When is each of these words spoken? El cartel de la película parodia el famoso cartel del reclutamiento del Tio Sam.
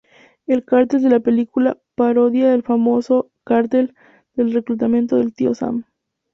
El 0.47 0.65
cartel 0.65 1.03
de 1.03 1.11
la 1.11 1.19
película 1.19 1.77
parodia 1.93 2.55
el 2.55 2.63
famoso 2.63 3.29
cartel 3.43 3.93
del 4.33 4.51
reclutamiento 4.51 5.17
del 5.17 5.31
Tio 5.31 5.53
Sam. 5.53 5.83